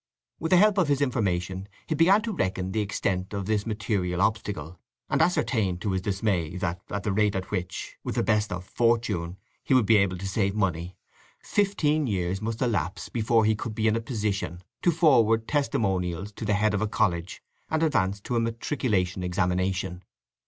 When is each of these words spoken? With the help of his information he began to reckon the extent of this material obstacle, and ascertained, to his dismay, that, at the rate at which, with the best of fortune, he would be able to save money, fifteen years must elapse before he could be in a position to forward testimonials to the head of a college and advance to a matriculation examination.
With 0.39 0.49
the 0.49 0.57
help 0.57 0.79
of 0.79 0.87
his 0.87 0.99
information 0.99 1.67
he 1.85 1.93
began 1.93 2.23
to 2.23 2.33
reckon 2.33 2.71
the 2.71 2.79
extent 2.81 3.35
of 3.35 3.45
this 3.45 3.67
material 3.67 4.19
obstacle, 4.19 4.79
and 5.11 5.21
ascertained, 5.21 5.79
to 5.83 5.91
his 5.91 6.01
dismay, 6.01 6.55
that, 6.57 6.81
at 6.89 7.03
the 7.03 7.11
rate 7.11 7.35
at 7.35 7.51
which, 7.51 7.97
with 8.03 8.15
the 8.15 8.23
best 8.23 8.51
of 8.51 8.63
fortune, 8.65 9.37
he 9.63 9.75
would 9.75 9.85
be 9.85 9.97
able 9.97 10.17
to 10.17 10.27
save 10.27 10.55
money, 10.55 10.95
fifteen 11.43 12.07
years 12.07 12.41
must 12.41 12.63
elapse 12.63 13.09
before 13.09 13.45
he 13.45 13.53
could 13.55 13.75
be 13.75 13.87
in 13.87 13.95
a 13.95 14.01
position 14.01 14.63
to 14.81 14.89
forward 14.89 15.47
testimonials 15.47 16.31
to 16.31 16.45
the 16.45 16.55
head 16.55 16.73
of 16.73 16.81
a 16.81 16.87
college 16.87 17.43
and 17.69 17.83
advance 17.83 18.19
to 18.21 18.35
a 18.35 18.39
matriculation 18.39 19.21
examination. 19.23 20.01